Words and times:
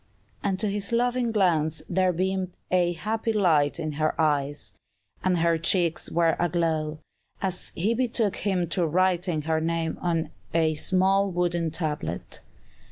And 0.41 0.59
to 0.59 0.67
his 0.67 0.91
loving 0.91 1.31
glance 1.31 1.83
there 1.87 2.11
beamed 2.11 2.57
a 2.71 2.93
happy 2.93 3.31
light 3.31 3.79
in 3.79 3.91
her 3.91 4.19
eyes, 4.19 4.73
and 5.23 5.37
her 5.37 5.59
cheeks 5.59 6.09
were 6.09 6.35
aglow, 6.39 6.97
as 7.39 7.71
he 7.75 7.93
betook 7.93 8.37
him 8.37 8.67
to 8.69 8.87
writing 8.87 9.43
her 9.43 9.61
name 9.61 9.99
on 10.01 10.31
a 10.55 10.73
small 10.73 11.29
wooden 11.29 11.69
tablet. 11.69 12.41